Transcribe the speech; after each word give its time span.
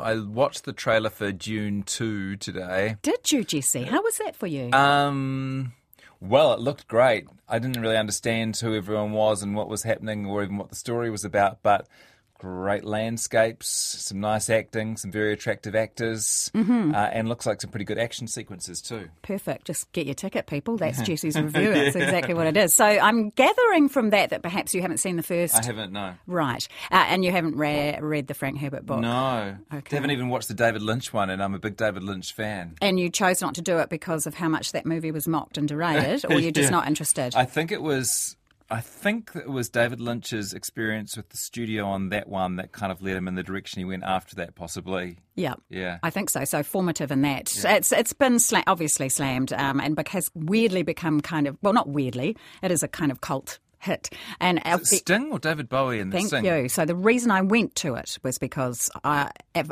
I 0.00 0.18
watched 0.18 0.64
the 0.64 0.72
trailer 0.72 1.10
for 1.10 1.32
Dune 1.32 1.82
2 1.82 2.36
today. 2.36 2.96
Did 3.02 3.30
you, 3.30 3.44
Jesse? 3.44 3.84
How 3.84 4.02
was 4.02 4.18
that 4.18 4.36
for 4.36 4.46
you? 4.46 4.70
Um, 4.72 5.72
well, 6.20 6.52
it 6.52 6.60
looked 6.60 6.88
great. 6.88 7.26
I 7.48 7.58
didn't 7.58 7.80
really 7.80 7.96
understand 7.96 8.56
who 8.56 8.74
everyone 8.74 9.12
was 9.12 9.42
and 9.42 9.54
what 9.54 9.68
was 9.68 9.82
happening 9.82 10.26
or 10.26 10.42
even 10.42 10.58
what 10.58 10.70
the 10.70 10.76
story 10.76 11.10
was 11.10 11.24
about, 11.24 11.62
but 11.62 11.86
great 12.40 12.84
landscapes, 12.84 13.68
some 13.68 14.18
nice 14.20 14.48
acting, 14.48 14.96
some 14.96 15.10
very 15.12 15.32
attractive 15.32 15.74
actors, 15.74 16.50
Mm-hmm. 16.54 16.94
uh, 16.94 16.98
and 17.12 17.28
looks 17.28 17.44
like 17.46 17.60
some 17.60 17.70
pretty 17.70 17.84
good 17.84 17.98
action 17.98 18.26
sequences 18.26 18.80
too. 18.80 19.08
Perfect. 19.22 19.66
Just 19.66 19.92
get 19.92 20.06
your 20.06 20.14
ticket, 20.14 20.46
people. 20.46 20.76
That's 20.78 21.00
Jesse's 21.06 21.36
review. 21.38 21.72
That's 21.74 21.94
exactly 21.96 22.32
what 22.34 22.46
it 22.46 22.56
is. 22.56 22.74
So 22.74 22.84
I'm 22.84 23.28
gathering 23.30 23.88
from 23.88 24.10
that 24.10 24.30
that 24.30 24.42
perhaps 24.42 24.74
you 24.74 24.80
haven't 24.82 24.98
seen 24.98 25.16
the 25.16 25.22
first. 25.22 25.54
I 25.54 25.64
haven't, 25.64 25.92
no. 25.92 26.14
Right. 26.26 26.66
Uh, 26.90 27.04
and 27.08 27.24
you 27.24 27.30
haven't 27.30 27.56
re- 27.56 27.98
read 28.00 28.26
the 28.26 28.34
Frank 28.34 28.58
Herbert 28.58 28.86
book. 28.86 29.00
No. 29.00 29.56
Okay. 29.74 29.96
haven't 29.96 30.10
even 30.12 30.28
watched 30.30 30.48
the 30.48 30.54
David 30.54 30.80
Lynch 30.82 31.12
one, 31.12 31.28
and 31.30 31.42
I'm 31.42 31.54
a 31.54 31.58
big 31.58 31.76
David 31.76 32.02
Lynch 32.02 32.32
fan. 32.32 32.74
And 32.80 32.98
you 32.98 33.10
chose 33.10 33.40
not 33.40 33.54
to 33.56 33.62
do 33.62 33.78
it 33.78 33.90
because 33.90 34.26
of 34.26 34.34
how 34.34 34.48
much 34.48 34.72
that 34.72 34.86
movie 34.86 35.10
was 35.10 35.28
mocked 35.28 35.58
and 35.58 35.68
derided, 35.68 36.24
or 36.24 36.40
you're 36.40 36.52
just 36.52 36.70
Yeah. 36.70 36.76
not 36.78 36.86
interested? 36.88 37.34
I 37.36 37.44
think 37.44 37.70
it 37.70 37.82
was. 37.82 38.36
I 38.70 38.80
think 38.80 39.32
it 39.34 39.48
was 39.48 39.68
David 39.68 40.00
Lynch's 40.00 40.52
experience 40.52 41.16
with 41.16 41.28
the 41.30 41.36
studio 41.36 41.86
on 41.86 42.10
that 42.10 42.28
one 42.28 42.56
that 42.56 42.72
kind 42.72 42.92
of 42.92 43.02
led 43.02 43.16
him 43.16 43.26
in 43.26 43.34
the 43.34 43.42
direction 43.42 43.80
he 43.80 43.84
went 43.84 44.04
after 44.04 44.36
that, 44.36 44.54
possibly. 44.54 45.18
yeah. 45.34 45.54
Yeah. 45.68 45.98
I 46.02 46.10
think 46.10 46.30
so. 46.30 46.44
So 46.44 46.62
formative 46.62 47.10
in 47.10 47.22
that. 47.22 47.52
It's 47.64 47.92
it's 47.92 48.12
been 48.12 48.34
sla- 48.34 48.62
obviously 48.66 49.08
slammed 49.08 49.52
um, 49.52 49.80
and 49.80 49.98
has 50.08 50.30
weirdly 50.34 50.82
become 50.82 51.20
kind 51.20 51.46
of 51.46 51.56
well, 51.62 51.72
not 51.72 51.88
weirdly. 51.88 52.36
It 52.62 52.70
is 52.70 52.82
a 52.82 52.88
kind 52.88 53.10
of 53.10 53.20
cult 53.20 53.58
hit. 53.80 54.10
And 54.40 54.60
Sting 54.84 55.32
or 55.32 55.38
David 55.38 55.68
Bowie 55.68 55.98
in 56.00 56.10
the 56.10 56.16
Thank 56.18 56.28
Sting? 56.28 56.44
you. 56.44 56.68
So 56.68 56.84
the 56.84 56.94
reason 56.94 57.30
I 57.30 57.40
went 57.40 57.74
to 57.76 57.94
it 57.94 58.18
was 58.22 58.38
because 58.38 58.90
I, 59.04 59.30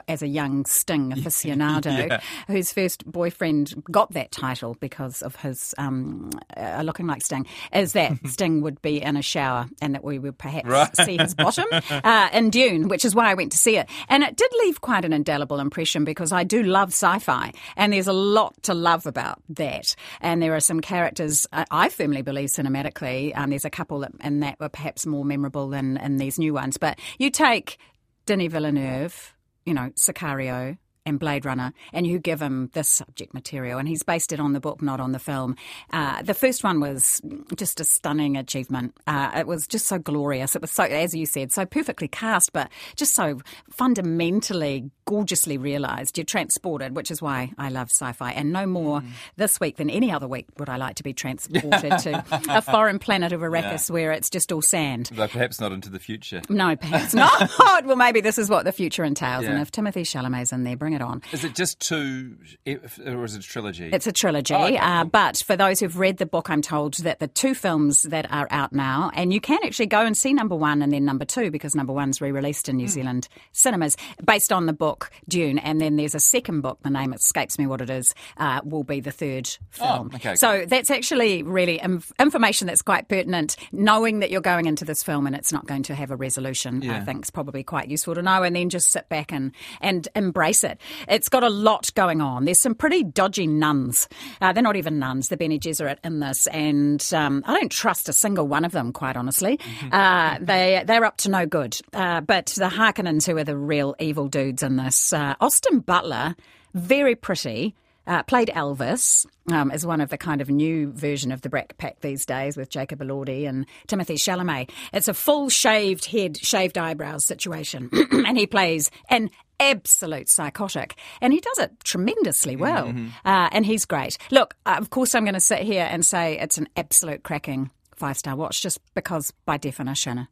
as 0.08 0.22
a 0.22 0.26
young 0.26 0.64
Sting 0.64 1.12
aficionado, 1.16 2.08
Yeah. 2.08 2.20
whose 2.46 2.72
first 2.72 3.04
boyfriend 3.10 3.74
got 3.90 4.12
that 4.12 4.32
title 4.32 4.76
because 4.80 5.22
of 5.22 5.36
his 5.36 5.74
um, 5.78 6.30
uh, 6.56 6.82
looking 6.84 7.06
like 7.06 7.22
Sting, 7.22 7.46
is 7.72 7.92
that 7.92 8.12
Sting 8.26 8.62
would 8.62 8.80
be 8.82 9.00
in 9.02 9.16
a 9.16 9.22
shower 9.22 9.66
and 9.82 9.94
that 9.94 10.02
we 10.02 10.18
would 10.18 10.38
perhaps 10.38 10.66
Right. 10.68 10.96
see 10.96 11.16
his 11.18 11.34
bottom 11.34 11.66
uh, 11.90 12.28
in 12.32 12.50
Dune, 12.50 12.88
which 12.88 13.04
is 13.04 13.14
why 13.14 13.30
I 13.30 13.34
went 13.34 13.52
to 13.52 13.58
see 13.58 13.76
it. 13.76 13.88
And 14.08 14.22
it 14.22 14.36
did 14.36 14.50
leave 14.62 14.80
quite 14.80 15.04
an 15.04 15.12
indelible 15.12 15.60
impression 15.60 16.04
because 16.04 16.32
I 16.32 16.44
do 16.44 16.62
love 16.62 16.88
sci-fi, 16.88 17.52
and 17.76 17.92
there's 17.92 18.06
a 18.08 18.12
lot 18.12 18.54
to 18.64 18.74
love 18.74 19.06
about 19.06 19.42
that. 19.50 19.94
And 20.20 20.40
there 20.42 20.54
are 20.54 20.60
some 20.60 20.80
characters 20.80 21.46
I, 21.52 21.66
I 21.70 21.88
firmly 21.90 22.22
believe 22.22 22.48
cinematically. 22.48 23.36
Um, 23.36 23.50
there's 23.50 23.64
a 23.64 23.70
couple 23.70 23.97
in 24.22 24.40
that 24.40 24.58
were 24.60 24.68
perhaps 24.68 25.06
more 25.06 25.24
memorable 25.24 25.68
than 25.68 26.16
these 26.16 26.38
new 26.38 26.54
ones. 26.54 26.76
But 26.76 26.98
you 27.18 27.30
take 27.30 27.78
Denis 28.26 28.52
Villeneuve, 28.52 29.34
you 29.64 29.74
know, 29.74 29.90
Sicario. 29.96 30.78
And 31.08 31.18
Blade 31.18 31.46
Runner, 31.46 31.72
and 31.92 32.06
you 32.06 32.18
give 32.18 32.40
him 32.42 32.70
this 32.74 32.88
subject 32.88 33.32
material, 33.32 33.78
and 33.78 33.88
he's 33.88 34.02
based 34.02 34.32
it 34.32 34.40
on 34.40 34.52
the 34.52 34.60
book, 34.60 34.82
not 34.82 35.00
on 35.00 35.12
the 35.12 35.18
film. 35.18 35.56
Uh, 35.90 36.22
the 36.22 36.34
first 36.34 36.62
one 36.62 36.80
was 36.80 37.20
just 37.56 37.80
a 37.80 37.84
stunning 37.84 38.36
achievement. 38.36 38.94
Uh, 39.06 39.30
it 39.36 39.46
was 39.46 39.66
just 39.66 39.86
so 39.86 39.98
glorious. 39.98 40.54
It 40.54 40.60
was 40.60 40.70
so, 40.70 40.84
as 40.84 41.14
you 41.14 41.24
said, 41.24 41.50
so 41.50 41.64
perfectly 41.64 42.08
cast, 42.08 42.52
but 42.52 42.68
just 42.96 43.14
so 43.14 43.40
fundamentally, 43.70 44.90
gorgeously 45.06 45.56
realised. 45.56 46.18
You're 46.18 46.26
transported, 46.26 46.94
which 46.94 47.10
is 47.10 47.22
why 47.22 47.52
I 47.56 47.70
love 47.70 47.88
sci-fi. 47.90 48.32
And 48.32 48.52
no 48.52 48.66
more 48.66 49.02
this 49.36 49.58
week 49.58 49.76
than 49.76 49.88
any 49.88 50.12
other 50.12 50.28
week 50.28 50.46
would 50.58 50.68
I 50.68 50.76
like 50.76 50.96
to 50.96 51.02
be 51.02 51.14
transported 51.14 51.98
to 52.00 52.24
a 52.50 52.60
foreign 52.60 52.98
planet 52.98 53.32
of 53.32 53.40
Arrakis 53.40 53.90
where 53.90 54.12
it's 54.12 54.28
just 54.28 54.52
all 54.52 54.60
sand. 54.60 55.08
Though 55.12 55.26
perhaps 55.26 55.60
not 55.60 55.72
into 55.72 55.88
the 55.88 55.98
future. 55.98 56.42
No, 56.50 56.76
perhaps 56.76 57.14
not. 57.14 57.50
well, 57.86 57.96
maybe 57.96 58.20
this 58.20 58.36
is 58.36 58.50
what 58.50 58.66
the 58.66 58.72
future 58.72 59.02
entails. 59.02 59.46
And 59.46 59.58
if 59.58 59.70
Timothy 59.70 60.02
Chalamet's 60.02 60.52
in 60.52 60.64
there, 60.64 60.76
bring 60.76 60.92
it 61.00 61.02
on. 61.02 61.22
Is 61.32 61.44
it 61.44 61.54
just 61.54 61.80
two, 61.80 62.36
or 62.66 63.24
is 63.24 63.34
it 63.34 63.44
a 63.44 63.48
trilogy? 63.48 63.90
It's 63.92 64.06
a 64.06 64.12
trilogy, 64.12 64.54
Oh, 64.54 64.64
okay, 64.64 64.76
uh, 64.78 65.04
but 65.04 65.36
for 65.46 65.56
those 65.56 65.80
who've 65.80 65.96
read 65.98 66.18
the 66.18 66.26
book, 66.26 66.50
I'm 66.50 66.62
told 66.62 66.94
that 66.98 67.18
the 67.20 67.28
two 67.28 67.54
films 67.54 68.02
that 68.02 68.30
are 68.32 68.46
out 68.50 68.72
now, 68.72 69.10
and 69.14 69.32
you 69.32 69.40
can 69.40 69.58
actually 69.64 69.86
go 69.86 70.00
and 70.00 70.16
see 70.16 70.32
number 70.32 70.54
one 70.56 70.82
and 70.82 70.92
then 70.92 71.04
number 71.04 71.24
two 71.24 71.50
because 71.50 71.74
number 71.74 71.92
one's 71.92 72.20
re-released 72.20 72.68
in 72.68 72.74
Hmm. 72.74 72.78
New 72.78 72.88
Zealand 72.88 73.28
cinemas 73.52 73.96
based 74.24 74.52
on 74.52 74.66
the 74.66 74.72
book 74.72 75.10
Dune, 75.28 75.58
and 75.58 75.80
then 75.80 75.96
there's 75.96 76.14
a 76.14 76.20
second 76.20 76.60
book. 76.62 76.78
The 76.82 76.90
name 76.90 77.12
escapes 77.12 77.58
me 77.58 77.66
what 77.66 77.80
it 77.80 77.90
is. 77.90 78.14
Uh, 78.36 78.60
will 78.64 78.84
be 78.84 79.00
the 79.00 79.10
third 79.12 79.48
film. 79.70 80.10
Oh, 80.12 80.16
okay, 80.16 80.34
So 80.36 80.64
that's 80.66 80.90
actually 80.90 81.42
really 81.42 81.80
inf- 81.80 82.12
information 82.20 82.66
that's 82.66 82.82
quite 82.82 83.08
pertinent. 83.08 83.56
Knowing 83.72 84.20
that 84.20 84.30
you're 84.30 84.40
going 84.40 84.66
into 84.66 84.84
this 84.84 85.02
film 85.02 85.26
and 85.26 85.34
it's 85.36 85.52
not 85.52 85.66
going 85.66 85.82
to 85.84 85.94
have 85.94 86.10
a 86.10 86.16
resolution, 86.16 86.88
I 86.88 87.00
think 87.00 87.24
is 87.24 87.30
probably 87.30 87.62
quite 87.62 87.88
useful 87.88 88.14
to 88.14 88.22
know, 88.22 88.42
and 88.42 88.54
then 88.56 88.68
just 88.68 88.90
sit 88.90 89.08
back 89.08 89.32
and 89.32 89.52
and 89.80 90.06
embrace 90.14 90.64
it. 90.64 90.77
It's 91.08 91.28
got 91.28 91.44
a 91.44 91.48
lot 91.48 91.92
going 91.94 92.20
on. 92.20 92.44
There's 92.44 92.58
some 92.58 92.74
pretty 92.74 93.04
dodgy 93.04 93.46
nuns. 93.46 94.08
Uh, 94.40 94.52
they're 94.52 94.62
not 94.62 94.76
even 94.76 94.98
nuns. 94.98 95.28
They're 95.28 95.38
Bene 95.38 95.58
Gesserit 95.58 95.98
in 96.04 96.20
this, 96.20 96.46
and 96.48 97.04
um, 97.12 97.42
I 97.46 97.54
don't 97.58 97.72
trust 97.72 98.08
a 98.08 98.12
single 98.12 98.46
one 98.46 98.64
of 98.64 98.72
them, 98.72 98.92
quite 98.92 99.16
honestly. 99.16 99.58
Uh, 99.92 100.38
they 100.40 100.82
they're 100.86 101.04
up 101.04 101.16
to 101.18 101.30
no 101.30 101.46
good. 101.46 101.78
Uh, 101.92 102.20
but 102.20 102.46
the 102.46 102.68
Harkonnens, 102.68 103.26
who 103.26 103.36
are 103.36 103.44
the 103.44 103.56
real 103.56 103.94
evil 103.98 104.28
dudes 104.28 104.62
in 104.62 104.76
this, 104.76 105.12
uh, 105.12 105.34
Austin 105.40 105.80
Butler, 105.80 106.36
very 106.74 107.14
pretty. 107.14 107.74
Uh, 108.06 108.22
played 108.22 108.48
Elvis 108.54 109.26
um, 109.52 109.70
as 109.70 109.84
one 109.84 110.00
of 110.00 110.08
the 110.08 110.16
kind 110.16 110.40
of 110.40 110.48
new 110.48 110.90
version 110.92 111.30
of 111.30 111.42
the 111.42 111.50
Brat 111.50 111.76
Pack 111.76 112.00
these 112.00 112.24
days 112.24 112.56
with 112.56 112.70
Jacob 112.70 113.00
Elordi 113.00 113.46
and 113.46 113.66
Timothy 113.86 114.14
Chalamet. 114.14 114.70
It's 114.94 115.08
a 115.08 115.14
full 115.14 115.50
shaved 115.50 116.06
head, 116.06 116.38
shaved 116.38 116.78
eyebrows 116.78 117.26
situation, 117.26 117.90
and 118.10 118.38
he 118.38 118.46
plays 118.46 118.90
an 119.10 119.28
absolute 119.60 120.28
psychotic, 120.28 120.94
and 121.20 121.32
he 121.32 121.40
does 121.40 121.58
it 121.58 121.72
tremendously 121.84 122.56
well. 122.56 122.88
Uh, 123.24 123.48
and 123.52 123.66
he's 123.66 123.84
great. 123.84 124.18
Look, 124.30 124.54
uh, 124.66 124.76
of 124.78 124.90
course, 124.90 125.14
I'm 125.14 125.24
going 125.24 125.34
to 125.34 125.40
sit 125.40 125.60
here 125.60 125.86
and 125.90 126.04
say 126.04 126.38
it's 126.38 126.58
an 126.58 126.68
absolute 126.76 127.22
cracking 127.22 127.70
five 127.96 128.16
star 128.16 128.36
watch, 128.36 128.62
just 128.62 128.80
because 128.94 129.32
by 129.44 129.56
definition 129.56 130.28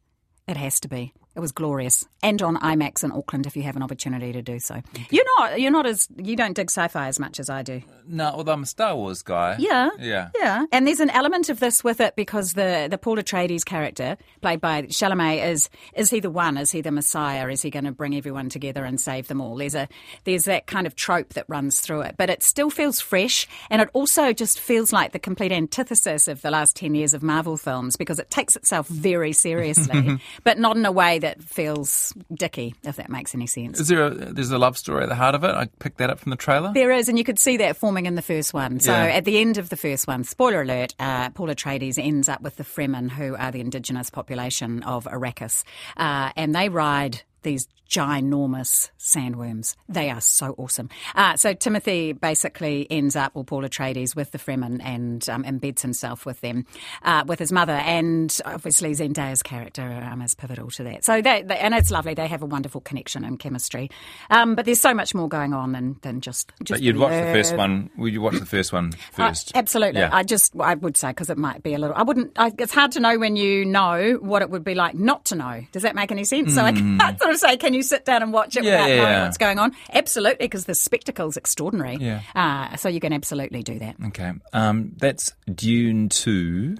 it 0.47 0.57
has 0.57 0.79
to 0.81 0.87
be. 0.87 1.13
It 1.37 1.39
was 1.39 1.51
glorious, 1.51 2.03
and 2.23 2.41
on 2.41 2.57
IMAX 2.57 3.03
in 3.03 3.11
Auckland 3.11 3.45
if 3.45 3.55
you 3.55 3.61
have 3.61 3.75
an 3.75 3.83
opportunity 3.83 4.33
to 4.33 4.41
do 4.41 4.59
so. 4.59 4.81
You're 5.11 5.23
not, 5.37 5.61
you're 5.61 5.69
not 5.71 5.85
as 5.85 6.07
you 6.17 6.35
don't 6.35 6.55
dig 6.55 6.71
sci-fi 6.71 7.07
as 7.07 7.19
much 7.19 7.39
as 7.39 7.47
I 7.47 7.61
do. 7.61 7.83
no, 8.07 8.25
although 8.25 8.53
I'm 8.53 8.63
a 8.63 8.65
Star 8.65 8.95
Wars 8.95 9.21
guy. 9.21 9.55
Yeah, 9.59 9.91
Yeah. 9.99 10.29
yeah. 10.35 10.65
And 10.71 10.87
there's 10.87 10.99
an 10.99 11.11
element 11.11 11.49
of 11.49 11.59
this 11.59 11.83
with 11.83 12.01
it 12.01 12.15
because 12.15 12.53
the 12.53 12.87
the 12.89 12.97
Paul 12.97 13.17
Atreides 13.17 13.63
character, 13.63 14.17
played 14.41 14.59
by 14.59 14.81
Chalamet, 14.83 15.47
is 15.47 15.69
is 15.93 16.09
he 16.09 16.19
the 16.19 16.31
one? 16.31 16.57
Is 16.57 16.71
he 16.71 16.81
the 16.81 16.89
Messiah? 16.91 17.47
Is 17.49 17.61
he 17.61 17.69
going 17.69 17.85
to 17.85 17.91
bring 17.91 18.15
everyone 18.15 18.49
together 18.49 18.83
and 18.83 18.99
save 18.99 19.27
them 19.27 19.39
all? 19.39 19.57
There's 19.57 19.75
a 19.75 19.87
there's 20.23 20.45
that 20.45 20.65
kind 20.65 20.87
of 20.87 20.95
trope 20.95 21.33
that 21.35 21.45
runs 21.47 21.81
through 21.81 22.01
it, 22.01 22.15
but 22.17 22.31
it 22.31 22.41
still 22.41 22.71
feels 22.71 22.99
fresh, 22.99 23.47
and 23.69 23.79
it 23.79 23.89
also 23.93 24.33
just 24.33 24.59
feels 24.59 24.91
like 24.91 25.11
the 25.11 25.19
complete 25.19 25.51
antithesis 25.51 26.27
of 26.27 26.41
the 26.41 26.49
last 26.49 26.75
ten 26.75 26.95
years 26.95 27.13
of 27.13 27.21
Marvel 27.21 27.57
films 27.57 27.95
because 27.95 28.17
it 28.17 28.31
takes 28.31 28.55
itself 28.55 28.87
very 28.87 29.33
seriously, 29.33 30.17
but 30.43 30.57
not 30.57 30.75
in 30.75 30.83
a 30.83 30.91
way 30.91 31.19
that 31.19 31.26
feels 31.41 32.13
dicky, 32.33 32.75
if 32.83 32.95
that 32.97 33.09
makes 33.09 33.33
any 33.35 33.47
sense. 33.47 33.79
Is 33.79 33.87
there 33.87 34.05
a, 34.05 34.09
there's 34.09 34.51
a 34.51 34.57
love 34.57 34.77
story 34.77 35.03
at 35.03 35.09
the 35.09 35.15
heart 35.15 35.35
of 35.35 35.43
it? 35.43 35.51
I 35.51 35.67
picked 35.79 35.97
that 35.97 36.09
up 36.09 36.19
from 36.19 36.29
the 36.29 36.35
trailer. 36.35 36.71
There 36.73 36.91
is, 36.91 37.09
and 37.09 37.17
you 37.17 37.23
could 37.23 37.39
see 37.39 37.57
that 37.57 37.77
forming 37.77 38.05
in 38.05 38.15
the 38.15 38.21
first 38.21 38.53
one. 38.53 38.79
So 38.79 38.91
Yeah. 38.91 39.05
at 39.05 39.25
the 39.25 39.37
end 39.39 39.57
of 39.57 39.69
the 39.69 39.77
first 39.77 40.07
one, 40.07 40.23
spoiler 40.23 40.61
alert, 40.61 40.95
uh, 40.99 41.29
Paul 41.31 41.47
Atreides 41.47 41.97
ends 41.97 42.29
up 42.29 42.41
with 42.41 42.55
the 42.57 42.63
Fremen, 42.63 43.09
who 43.11 43.35
are 43.35 43.51
the 43.51 43.59
indigenous 43.61 44.09
population 44.09 44.83
of 44.83 45.05
Arrakis, 45.05 45.63
uh, 45.97 46.31
and 46.35 46.53
they 46.55 46.69
ride 46.69 47.21
these 47.43 47.67
ginormous 47.89 48.89
sandworms. 48.99 49.75
They 49.87 50.09
are 50.09 50.19
so 50.19 50.53
awesome. 50.57 50.89
Uh, 51.15 51.37
so 51.37 51.53
Timothy 51.53 52.11
basically 52.11 52.85
ends 52.91 53.15
up, 53.15 53.31
or 53.33 53.45
Paul 53.45 53.63
Atreides, 53.63 54.13
with 54.13 54.31
the 54.31 54.37
Fremen 54.37 54.81
and 54.83 55.27
um, 55.29 55.43
embeds 55.43 55.81
himself 55.81 56.25
with 56.25 56.41
them, 56.41 56.65
uh, 57.03 57.23
with 57.25 57.39
his 57.39 57.51
mother, 57.51 57.73
and 57.73 58.37
obviously 58.43 58.91
Zendaya's 58.91 59.41
character 59.41 59.83
um, 59.83 60.21
is 60.21 60.35
pivotal 60.35 60.69
to 60.71 60.83
that. 60.83 61.05
So 61.05 61.21
they, 61.21 61.43
they, 61.43 61.57
and 61.57 61.73
it's 61.73 61.89
lovely. 61.89 62.13
They 62.13 62.27
have 62.27 62.43
a 62.43 62.45
wonderful 62.45 62.81
connection 62.81 63.23
and 63.23 63.39
chemistry. 63.39 63.89
Um, 64.29 64.55
but 64.55 64.65
there's 64.65 64.81
so 64.81 64.93
much 64.93 65.15
more 65.15 65.29
going 65.29 65.53
on 65.53 65.71
than, 65.71 65.97
than 66.01 66.19
just, 66.19 66.51
just 66.63 66.79
But 66.79 66.81
you'd 66.81 66.97
watch 66.97 67.11
the 67.11 67.31
first 67.31 67.55
one. 67.55 67.89
Would 67.97 68.11
you 68.11 68.21
watch 68.21 68.37
the 68.37 68.45
first 68.45 68.73
one 68.73 68.91
first? 69.13 69.55
Uh, 69.55 69.59
absolutely. 69.59 70.01
Yeah. 70.01 70.09
I 70.11 70.23
just, 70.23 70.53
I 70.59 70.75
would 70.75 70.97
say, 70.97 71.09
because 71.09 71.29
it 71.29 71.37
might 71.37 71.63
be 71.63 71.73
a 71.73 71.77
little, 71.77 71.95
I 71.95 72.03
wouldn't, 72.03 72.37
I, 72.37 72.51
it's 72.57 72.73
hard 72.73 72.91
to 72.93 72.99
know 72.99 73.17
when 73.17 73.37
you 73.37 73.63
know 73.63 74.17
what 74.19 74.41
it 74.41 74.49
would 74.49 74.65
be 74.65 74.75
like 74.75 74.95
not 74.95 75.23
to 75.25 75.35
know. 75.35 75.61
Does 75.71 75.83
that 75.83 75.95
make 75.95 76.11
any 76.11 76.25
sense? 76.25 76.53
So 76.53 76.63
I 76.63 76.73
can't, 76.73 77.17
sort 77.27 77.35
of 77.35 77.39
say, 77.51 77.57
can 77.57 77.73
you 77.73 77.83
sit 77.83 78.05
down 78.05 78.23
and 78.23 78.31
watch 78.33 78.55
it 78.55 78.63
Yeah, 78.63 78.71
without 78.71 78.89
yeah, 78.89 78.95
knowing 78.97 79.11
yeah. 79.13 79.23
what's 79.23 79.37
going 79.37 79.59
on? 79.59 79.75
Absolutely, 79.93 80.45
because 80.45 80.65
the 80.65 80.75
spectacle's 80.75 81.37
extraordinary. 81.37 81.97
Yeah. 81.99 82.21
Uh, 82.35 82.75
so 82.77 82.89
you 82.89 82.99
can 82.99 83.13
absolutely 83.13 83.63
do 83.63 83.79
that. 83.79 83.95
Okay. 84.07 84.31
Um, 84.53 84.93
that's 84.97 85.33
Dune 85.53 86.09
2. 86.09 86.77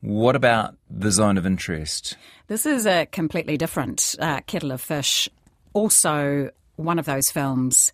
What 0.00 0.36
about 0.36 0.76
the 0.90 1.10
zone 1.10 1.38
of 1.38 1.46
interest? 1.46 2.16
This 2.48 2.66
is 2.66 2.86
a 2.86 3.06
completely 3.06 3.56
different 3.56 4.14
uh, 4.18 4.40
kettle 4.46 4.72
of 4.72 4.80
fish. 4.80 5.28
Also, 5.72 6.50
one 6.76 6.98
of 6.98 7.06
those 7.06 7.30
films 7.30 7.92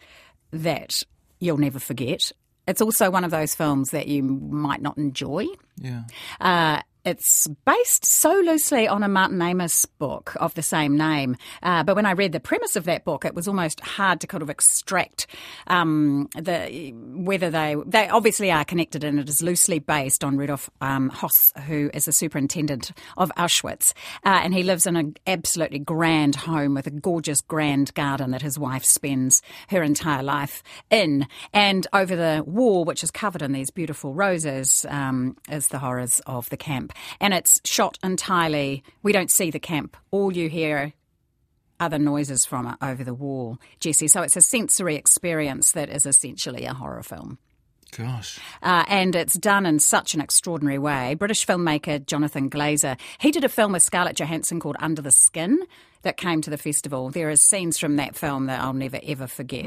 that 0.50 1.02
you'll 1.38 1.58
never 1.58 1.78
forget. 1.78 2.32
It's 2.68 2.80
also 2.80 3.10
one 3.10 3.24
of 3.24 3.30
those 3.30 3.54
films 3.54 3.90
that 3.90 4.08
you 4.08 4.22
might 4.22 4.82
not 4.82 4.98
enjoy. 4.98 5.46
Yeah. 5.78 6.02
Uh, 6.40 6.80
it's 7.04 7.48
based 7.64 8.04
so 8.04 8.32
loosely 8.32 8.86
on 8.86 9.02
a 9.02 9.08
Martin 9.08 9.42
Amis 9.42 9.86
book 9.86 10.36
of 10.36 10.54
the 10.54 10.62
same 10.62 10.96
name. 10.96 11.36
Uh, 11.62 11.82
but 11.82 11.96
when 11.96 12.06
I 12.06 12.12
read 12.12 12.32
the 12.32 12.40
premise 12.40 12.76
of 12.76 12.84
that 12.84 13.04
book, 13.04 13.24
it 13.24 13.34
was 13.34 13.48
almost 13.48 13.80
hard 13.80 14.20
to 14.20 14.26
kind 14.26 14.42
of 14.42 14.50
extract 14.50 15.26
um, 15.66 16.28
the 16.36 16.92
whether 16.94 17.50
they 17.50 17.76
they 17.86 18.08
obviously 18.08 18.50
are 18.50 18.64
connected, 18.64 19.04
and 19.04 19.18
it 19.18 19.28
is 19.28 19.42
loosely 19.42 19.78
based 19.78 20.22
on 20.22 20.36
Rudolf 20.36 20.70
um, 20.80 21.08
Hoss, 21.08 21.52
who 21.66 21.90
is 21.92 22.04
the 22.04 22.12
superintendent 22.12 22.92
of 23.16 23.32
Auschwitz, 23.36 23.92
uh, 24.24 24.40
and 24.42 24.54
he 24.54 24.62
lives 24.62 24.86
in 24.86 24.96
an 24.96 25.16
absolutely 25.26 25.80
grand 25.80 26.36
home 26.36 26.74
with 26.74 26.86
a 26.86 26.90
gorgeous 26.90 27.40
grand 27.40 27.92
garden 27.94 28.30
that 28.30 28.42
his 28.42 28.58
wife 28.58 28.84
spends 28.84 29.42
her 29.68 29.82
entire 29.82 30.22
life 30.22 30.62
in. 30.90 31.26
And 31.52 31.86
over 31.92 32.14
the 32.14 32.44
wall, 32.46 32.84
which 32.84 33.02
is 33.02 33.10
covered 33.10 33.42
in 33.42 33.52
these 33.52 33.70
beautiful 33.70 34.14
roses, 34.14 34.86
um, 34.88 35.36
is 35.50 35.68
the 35.68 35.78
horrors 35.78 36.20
of 36.26 36.48
the 36.50 36.56
camp. 36.56 36.91
And 37.20 37.34
it's 37.34 37.60
shot 37.64 37.98
entirely, 38.02 38.82
we 39.02 39.12
don't 39.12 39.30
see 39.30 39.50
the 39.50 39.60
camp. 39.60 39.96
All 40.10 40.32
you 40.32 40.48
hear 40.48 40.92
are 41.80 41.88
the 41.88 41.98
noises 41.98 42.44
from 42.44 42.66
it 42.68 42.76
over 42.80 43.02
the 43.02 43.14
wall, 43.14 43.58
Jesse. 43.80 44.08
So 44.08 44.22
it's 44.22 44.36
a 44.36 44.40
sensory 44.40 44.96
experience 44.96 45.72
that 45.72 45.88
is 45.88 46.06
essentially 46.06 46.64
a 46.64 46.74
horror 46.74 47.02
film. 47.02 47.38
Gosh. 47.96 48.38
Uh, 48.62 48.84
and 48.88 49.14
it's 49.14 49.34
done 49.34 49.66
in 49.66 49.78
such 49.78 50.14
an 50.14 50.20
extraordinary 50.20 50.78
way. 50.78 51.14
British 51.14 51.46
filmmaker 51.46 52.04
Jonathan 52.06 52.48
Glazer, 52.48 52.98
he 53.18 53.30
did 53.30 53.44
a 53.44 53.48
film 53.48 53.72
with 53.72 53.82
Scarlett 53.82 54.16
Johansson 54.16 54.60
called 54.60 54.76
Under 54.80 55.02
the 55.02 55.10
Skin 55.10 55.58
that 56.02 56.16
came 56.16 56.40
to 56.42 56.50
the 56.50 56.58
festival. 56.58 57.10
There 57.10 57.30
are 57.30 57.36
scenes 57.36 57.78
from 57.78 57.96
that 57.96 58.14
film 58.14 58.46
that 58.46 58.60
I'll 58.60 58.72
never 58.72 59.00
ever 59.02 59.26
forget. 59.26 59.66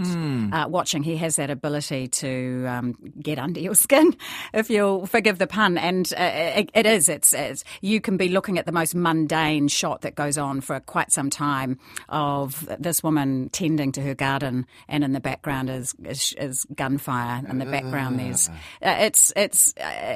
Uh, 0.54 0.68
watching, 0.68 1.04
he 1.04 1.18
has 1.18 1.36
that 1.38 1.50
ability 1.50 2.08
to 2.08 2.66
um, 2.68 2.98
get 3.20 3.40
under 3.40 3.60
your 3.60 3.76
skin, 3.86 4.16
if 4.54 4.70
you'll 4.70 5.06
forgive 5.06 5.38
the 5.38 5.48
pun. 5.48 5.78
And 5.78 6.12
uh, 6.18 6.32
it, 6.34 6.72
it 6.74 6.86
is. 6.86 7.10
It's, 7.10 7.34
it's 7.34 7.64
you 7.82 8.02
can 8.02 8.18
be 8.18 8.30
looking 8.30 8.58
at 8.58 8.66
the 8.66 8.72
most 8.72 8.96
mundane 8.96 9.68
shot 9.68 10.02
that 10.02 10.16
goes 10.16 10.38
on 10.38 10.62
for 10.62 10.80
quite 10.80 11.12
some 11.12 11.30
time 11.30 11.80
of 12.10 12.68
this 12.80 13.04
woman 13.04 13.50
tending 13.50 13.92
to 13.94 14.02
her 14.02 14.16
garden, 14.16 14.66
and 14.88 15.04
in 15.04 15.14
the 15.14 15.20
background 15.20 15.70
is 15.70 15.94
is, 16.04 16.34
is 16.38 16.66
gunfire. 16.76 17.44
In 17.48 17.60
the 17.60 17.66
background, 17.66 18.20
there's 18.20 18.50
uh, 18.50 18.52
it's 19.00 19.32
it's. 19.36 19.76
Uh, 19.78 20.16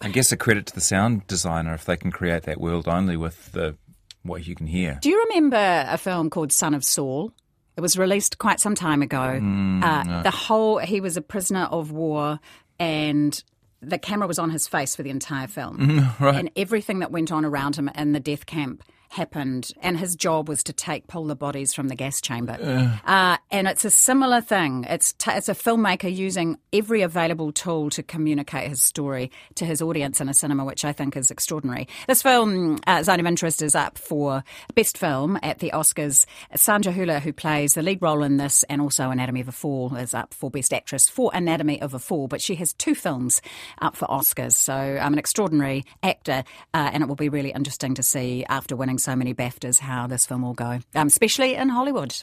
I 0.00 0.10
guess 0.10 0.30
a 0.30 0.36
credit 0.36 0.66
to 0.66 0.74
the 0.74 0.80
sound 0.80 1.26
designer 1.26 1.74
if 1.74 1.84
they 1.84 1.96
can 1.96 2.12
create 2.12 2.44
that 2.44 2.60
world 2.60 2.86
only 2.86 3.16
with 3.16 3.50
the 3.50 3.76
what 4.22 4.46
you 4.46 4.54
can 4.54 4.66
hear. 4.66 4.98
Do 5.02 5.08
you 5.08 5.24
remember 5.28 5.84
a 5.88 5.96
film 5.98 6.30
called 6.30 6.52
Son 6.52 6.74
of 6.74 6.84
Saul? 6.84 7.32
It 7.76 7.80
was 7.80 7.96
released 7.96 8.38
quite 8.38 8.60
some 8.60 8.74
time 8.74 9.02
ago. 9.02 9.20
uh, 9.20 10.22
The 10.22 10.30
whole 10.30 10.78
he 10.78 11.00
was 11.00 11.16
a 11.16 11.22
prisoner 11.22 11.64
of 11.70 11.92
war, 11.92 12.40
and 12.78 13.42
the 13.80 13.98
camera 13.98 14.26
was 14.26 14.38
on 14.38 14.50
his 14.50 14.66
face 14.66 14.96
for 14.96 15.02
the 15.04 15.10
entire 15.10 15.46
film, 15.46 16.04
right. 16.20 16.34
and 16.34 16.50
everything 16.56 16.98
that 16.98 17.12
went 17.12 17.30
on 17.30 17.44
around 17.44 17.76
him 17.76 17.88
in 17.94 18.12
the 18.12 18.20
death 18.20 18.46
camp 18.46 18.82
happened, 19.10 19.72
and 19.80 19.98
his 19.98 20.16
job 20.16 20.48
was 20.48 20.62
to 20.64 20.72
take 20.72 21.06
pull 21.06 21.24
the 21.24 21.36
bodies 21.36 21.74
from 21.74 21.88
the 21.88 21.94
gas 21.94 22.20
chamber. 22.20 22.56
Uh, 23.04 23.36
and 23.50 23.66
it's 23.66 23.84
a 23.84 23.90
similar 23.90 24.40
thing. 24.40 24.84
It's 24.88 25.12
t- 25.14 25.30
it's 25.30 25.48
a 25.48 25.54
filmmaker 25.54 26.14
using 26.14 26.58
every 26.72 27.02
available 27.02 27.52
tool 27.52 27.90
to 27.90 28.02
communicate 28.02 28.68
his 28.68 28.82
story 28.82 29.30
to 29.56 29.64
his 29.64 29.80
audience 29.80 30.20
in 30.20 30.28
a 30.28 30.34
cinema, 30.34 30.64
which 30.64 30.84
I 30.84 30.92
think 30.92 31.16
is 31.16 31.30
extraordinary. 31.30 31.88
This 32.06 32.22
film, 32.22 32.78
uh, 32.86 33.02
Zone 33.02 33.20
of 33.20 33.26
Interest, 33.26 33.62
is 33.62 33.74
up 33.74 33.98
for 33.98 34.44
best 34.74 34.98
film 34.98 35.38
at 35.42 35.58
the 35.60 35.70
Oscars. 35.70 36.26
Sandra 36.54 36.92
Hüller, 36.92 37.20
who 37.20 37.32
plays 37.32 37.74
the 37.74 37.82
lead 37.82 38.02
role 38.02 38.22
in 38.22 38.36
this, 38.36 38.62
and 38.64 38.80
also 38.80 39.10
Anatomy 39.10 39.40
of 39.40 39.48
a 39.48 39.52
Fall, 39.52 39.96
is 39.96 40.14
up 40.14 40.34
for 40.34 40.50
best 40.50 40.72
actress 40.72 41.08
for 41.08 41.30
Anatomy 41.32 41.80
of 41.80 41.94
a 41.94 41.98
Fall. 41.98 42.28
But 42.28 42.40
she 42.40 42.56
has 42.56 42.72
two 42.74 42.94
films 42.94 43.40
up 43.80 43.96
for 43.96 44.06
Oscars, 44.06 44.52
so 44.52 44.74
I'm 44.74 45.12
an 45.12 45.18
extraordinary 45.18 45.84
actor, 46.02 46.44
uh, 46.74 46.90
and 46.92 47.02
it 47.02 47.08
will 47.08 47.16
be 47.16 47.28
really 47.28 47.50
interesting 47.50 47.94
to 47.94 48.02
see 48.02 48.44
after 48.48 48.76
winning 48.76 48.97
so 48.98 49.14
many 49.16 49.34
BAFTAs 49.34 49.78
how 49.80 50.06
this 50.06 50.26
film 50.26 50.42
will 50.42 50.54
go, 50.54 50.80
um, 50.94 51.06
especially 51.06 51.54
in 51.54 51.68
Hollywood. 51.68 52.14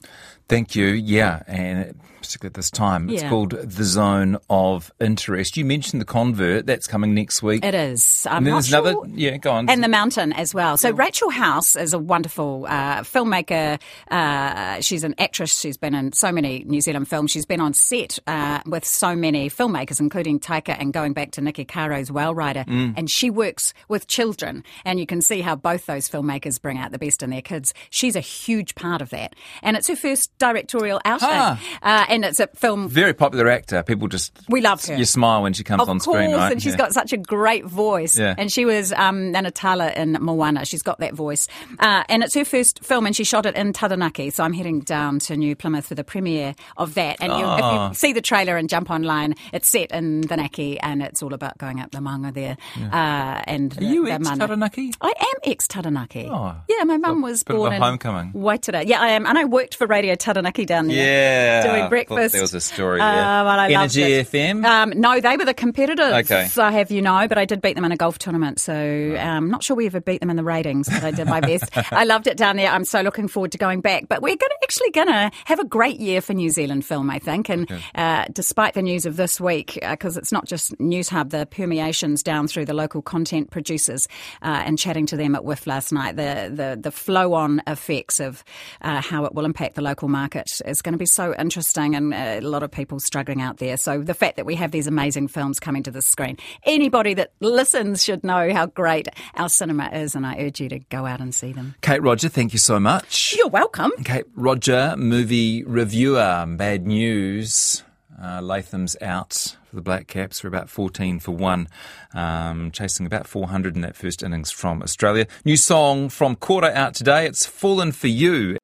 Thank 0.48 0.76
you. 0.76 0.88
Yeah, 0.88 1.42
and 1.48 2.00
particularly 2.22 2.52
at 2.52 2.54
this 2.56 2.70
time, 2.72 3.10
it's 3.10 3.22
Yeah. 3.24 3.30
called 3.30 3.52
the 3.52 3.84
Zone 3.84 4.38
of 4.50 4.92
Interest. 5.00 5.58
You 5.58 5.66
mentioned 5.66 6.02
the 6.02 6.06
Convert. 6.06 6.66
That's 6.66 6.88
coming 6.88 7.14
next 7.14 7.42
week. 7.44 7.64
It 7.64 7.74
is. 7.76 8.26
I'm 8.30 8.38
and 8.38 8.48
there's 8.48 8.70
another. 8.70 8.92
sure- 8.94 9.08
Yeah, 9.14 9.38
go 9.38 9.52
on. 9.52 9.70
And 9.70 9.84
The 9.84 9.88
Mountain 9.88 10.34
as 10.34 10.54
well. 10.54 10.78
So 10.78 10.92
Rachel 10.92 11.30
House 11.30 11.76
is 11.76 11.94
a 11.94 12.00
wonderful 12.00 12.66
uh, 12.68 13.02
filmmaker. 13.02 13.80
Uh, 14.10 14.82
she's 14.82 15.04
an 15.04 15.16
actress. 15.20 15.60
She's 15.60 15.78
been 15.78 15.94
in 15.96 16.14
so 16.14 16.32
many 16.32 16.64
New 16.68 16.82
Zealand 16.82 17.08
films. 17.08 17.32
She's 17.32 17.46
been 17.46 17.62
on 17.62 17.74
set 17.74 18.18
uh, 18.28 18.60
with 18.66 18.86
so 18.86 19.16
many 19.16 19.50
filmmakers, 19.50 20.00
including 20.00 20.40
Taika 20.40 20.76
and 20.80 20.94
going 20.94 21.14
back 21.14 21.32
to 21.32 21.42
Niki 21.42 21.68
Caro's 21.68 22.12
Whale 22.12 22.34
Rider. 22.34 22.66
Mm. 22.68 22.94
And 22.98 23.10
she 23.10 23.30
works 23.30 23.74
with 23.88 24.08
children. 24.08 24.64
And 24.84 25.00
you 25.00 25.06
can 25.06 25.22
see 25.22 25.42
how 25.42 25.56
both 25.56 25.86
those 25.86 26.10
filmmakers 26.10 26.62
bring 26.66 26.80
out 26.80 26.92
the 26.92 26.98
best 26.98 27.22
in 27.22 27.30
their 27.30 27.44
kids. 27.44 27.76
She's 27.92 28.16
a 28.16 28.20
huge 28.20 28.74
part 28.74 29.00
of 29.00 29.12
that. 29.12 29.36
And 29.62 29.78
it's 29.78 29.88
her 29.88 29.96
first 29.96 30.36
directorial 30.40 31.00
outing. 31.06 31.30
Ah. 31.32 31.62
Uh, 31.84 32.06
and 32.10 32.26
it's 32.26 32.40
a 32.40 32.48
film 32.56 32.90
Very 32.90 33.14
popular 33.14 33.48
actor. 33.50 33.84
People 33.84 34.08
just 34.08 34.32
We 34.50 34.62
love 34.62 34.84
her. 34.86 34.96
You 34.96 35.06
smile 35.06 35.44
when 35.44 35.54
she 35.54 35.64
comes 35.64 35.84
of 35.84 35.90
on 35.90 36.00
course, 36.00 36.18
screen, 36.18 36.32
right? 36.36 36.52
and 36.54 36.60
she's 36.62 36.74
Yeah. 36.74 36.78
got 36.78 36.94
such 36.94 37.14
a 37.14 37.18
great 37.18 37.66
voice. 37.66 38.18
Yeah. 38.18 38.34
And 38.36 38.52
she 38.52 38.66
was 38.66 38.92
um, 38.94 39.32
Nanatala 39.32 39.96
in 39.96 40.14
Moana. 40.20 40.66
She's 40.66 40.82
got 40.82 40.98
that 41.02 41.14
voice. 41.14 41.48
Uh, 41.78 42.04
and 42.10 42.24
it's 42.24 42.34
her 42.34 42.46
first 42.46 42.84
film, 42.84 43.06
and 43.06 43.16
she 43.16 43.24
shot 43.24 43.46
it 43.46 43.56
in 43.56 43.72
Taranaki. 43.72 44.32
So 44.32 44.44
I'm 44.44 44.54
heading 44.54 44.80
down 44.80 45.20
to 45.20 45.38
New 45.38 45.56
Plymouth 45.56 45.86
for 45.86 45.94
the 45.94 46.04
premiere 46.04 46.56
of 46.78 46.96
that. 46.96 47.18
And 47.20 47.32
you, 47.32 47.46
if 47.46 47.62
Oh. 47.64 47.88
you 47.90 47.94
see 47.94 48.12
the 48.12 48.22
trailer 48.22 48.58
and 48.58 48.68
jump 48.68 48.90
online, 48.90 49.36
it's 49.54 49.68
set 49.70 49.92
in 49.92 50.22
the 50.22 50.36
Naki, 50.36 50.80
and 50.80 51.04
it's 51.04 51.22
all 51.22 51.34
about 51.36 51.60
going 51.60 51.80
up 51.80 51.92
the 51.92 52.00
maunga 52.00 52.34
there. 52.34 52.58
Uh, 52.92 53.42
and 53.46 53.78
Are 53.78 53.84
you 53.84 54.06
the, 54.06 54.14
ex. 54.14 54.28
Taranaki? 54.30 54.94
I 55.00 55.14
am 55.20 55.38
ex 55.52 55.68
Taranaki. 55.68 56.28
Oh. 56.32 56.55
Yeah, 56.68 56.84
my 56.84 56.98
mum 56.98 57.22
was 57.22 57.44
born 57.44 57.74
in 57.74 57.82
homecoming. 57.82 58.32
Waitara. 58.34 58.84
Yeah, 58.86 59.02
I 59.02 59.10
am, 59.10 59.26
and 59.26 59.38
I 59.38 59.46
worked 59.46 59.76
for 59.76 59.88
Radio 59.88 60.16
Taranaki 60.16 60.66
down 60.66 60.88
there. 60.88 60.96
Yeah. 60.98 61.64
doing 61.72 61.90
breakfast. 61.90 62.34
There 62.34 62.42
was 62.42 62.54
a 62.54 62.62
story 62.62 63.00
Uh, 63.02 63.06
there. 63.06 63.16
well, 63.24 63.48
I 63.60 63.68
loved 63.68 63.98
Energy. 63.98 64.24
FM. 64.24 64.66
Um, 64.66 64.94
no, 65.00 65.20
they 65.20 65.38
were 65.38 65.46
the 65.46 65.54
competitors. 65.54 66.12
Okay. 66.30 66.48
I 66.58 66.72
have 66.72 66.92
you 66.92 67.02
know, 67.02 67.28
but 67.28 67.38
I 67.38 67.46
did 67.46 67.62
beat 67.62 67.76
them 67.76 67.86
in 67.86 67.92
a 67.92 67.98
golf 67.98 68.18
tournament. 68.20 68.60
So 68.60 68.74
um, 69.20 69.50
not 69.50 69.64
sure 69.64 69.76
we 69.76 69.86
ever 69.86 70.00
beat 70.02 70.20
them 70.22 70.30
in 70.30 70.36
the 70.36 70.44
ratings, 70.44 70.90
but 70.90 71.04
I 71.04 71.12
did 71.12 71.28
my 71.28 71.40
best. 71.42 71.66
I 71.92 72.04
loved 72.06 72.28
it 72.28 72.38
down 72.38 72.56
there. 72.58 72.70
I'm 72.72 72.86
so 72.86 73.02
looking 73.02 73.28
forward 73.28 73.52
to 73.54 73.58
going 73.58 73.82
back. 73.82 74.08
But 74.08 74.22
we're 74.22 74.36
gonna, 74.36 74.54
actually 74.64 74.92
going 74.92 75.08
to 75.08 75.32
have 75.46 75.60
a 75.60 75.66
great 75.66 76.00
year 76.00 76.22
for 76.22 76.34
New 76.34 76.50
Zealand 76.50 76.86
film, 76.86 77.10
I 77.10 77.20
think. 77.20 77.50
And 77.50 77.70
uh, 77.96 78.26
despite 78.32 78.74
the 78.74 78.82
news 78.82 79.06
of 79.06 79.16
this 79.18 79.40
week, 79.40 79.78
because 79.82 80.18
it's 80.18 80.32
not 80.32 80.46
just 80.46 80.78
Newshub, 80.80 81.30
the 81.30 81.46
permeations 81.46 82.24
down 82.24 82.48
through 82.48 82.66
the 82.66 82.74
local 82.74 83.02
content 83.02 83.52
producers 83.52 84.08
uh, 84.42 84.64
and 84.66 84.78
chatting 84.80 85.06
to 85.08 85.18
them 85.18 85.36
at 85.36 85.44
WIF 85.44 85.68
last 85.68 85.92
night, 85.92 86.16
the 86.16 86.45
the, 86.50 86.78
the 86.80 86.92
flow 86.92 87.34
on 87.34 87.62
effects 87.68 88.20
of 88.20 88.44
uh, 88.82 89.02
how 89.02 89.26
it 89.26 89.34
will 89.34 89.46
impact 89.46 89.76
the 89.76 89.82
local 89.82 90.08
market 90.08 90.62
is 90.66 90.82
going 90.82 90.94
to 90.94 91.00
be 91.00 91.06
so 91.06 91.34
interesting, 91.36 91.96
and 91.96 92.14
uh, 92.14 92.18
a 92.18 92.42
lot 92.42 92.64
of 92.64 92.72
people 92.72 93.00
struggling 93.00 93.42
out 93.42 93.58
there. 93.58 93.78
So 93.78 94.02
the 94.02 94.14
fact 94.14 94.38
that 94.38 94.46
we 94.46 94.56
have 94.56 94.72
these 94.72 94.88
amazing 94.88 95.28
films 95.28 95.60
coming 95.60 95.84
to 95.84 95.92
the 95.92 96.02
screen, 96.02 96.38
anybody 96.64 97.14
that 97.16 97.32
listens 97.40 98.04
should 98.04 98.24
know 98.24 98.52
how 98.54 98.68
great 98.68 99.08
our 99.36 99.50
cinema 99.50 99.90
is, 99.92 100.16
and 100.16 100.26
I 100.26 100.38
urge 100.40 100.60
you 100.60 100.70
to 100.70 100.80
go 100.80 101.06
out 101.06 101.22
and 101.22 101.34
see 101.34 101.52
them. 101.52 101.76
Kate 101.82 102.02
Rodger, 102.02 102.30
thank 102.30 102.54
you 102.54 102.60
so 102.60 102.80
much. 102.80 103.36
You're 103.38 103.48
welcome. 103.48 103.92
Kate 104.04 104.26
Rodger, 104.36 104.96
movie 104.98 105.64
reviewer. 105.64 106.46
Bad 106.48 106.86
news. 106.88 107.84
Uh, 108.22 108.42
Latham's 108.42 108.96
out 109.02 109.58
the 109.76 109.82
Black 109.82 110.08
Caps 110.08 110.40
for 110.40 110.48
about 110.48 110.70
14 110.70 111.20
for 111.20 111.32
1, 111.32 111.68
um, 112.14 112.72
chasing 112.72 113.06
about 113.06 113.28
400 113.28 113.76
in 113.76 113.82
that 113.82 113.96
first 113.96 114.24
innings 114.24 114.52
from 114.52 114.82
Australia. 114.82 115.28
New 115.44 115.58
song 115.58 116.10
from 116.10 116.36
Quarter 116.36 116.72
out 116.72 116.94
today. 116.94 117.26
It's 117.26 117.46
Fallen 117.46 117.92
for 117.92 118.08
You. 118.08 118.58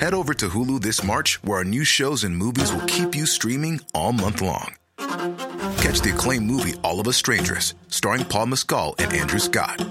Head 0.00 0.14
over 0.14 0.32
to 0.34 0.48
Hulu 0.48 0.80
this 0.80 1.02
March, 1.02 1.42
where 1.42 1.58
our 1.58 1.64
new 1.64 1.84
shows 1.84 2.22
and 2.22 2.36
movies 2.36 2.72
will 2.72 2.86
keep 2.86 3.14
you 3.14 3.26
streaming 3.26 3.80
all 3.94 4.12
month 4.12 4.40
long. 4.40 4.74
Catch 4.96 6.02
the 6.02 6.12
acclaimed 6.14 6.46
movie 6.46 6.74
All 6.84 7.00
of 7.00 7.08
Us 7.08 7.16
Strangers, 7.16 7.74
starring 7.88 8.24
Paul 8.24 8.46
Mescal 8.46 8.94
and 8.98 9.12
Andrew 9.12 9.40
Scott. 9.40 9.84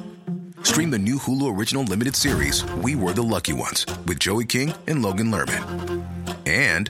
Stream 0.64 0.92
the 0.92 1.00
new 1.00 1.18
Hulu 1.18 1.58
original 1.58 1.84
limited 1.84 2.16
series 2.16 2.64
We 2.76 2.96
Were 2.96 3.14
the 3.14 3.24
Lucky 3.24 3.54
Ones 3.54 3.86
with 4.06 4.20
Joey 4.20 4.46
King 4.46 4.74
and 4.88 5.02
Logan 5.02 5.32
Lerman. 5.32 6.06
And 6.46 6.90